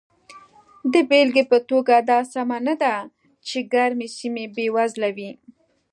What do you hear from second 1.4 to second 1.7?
په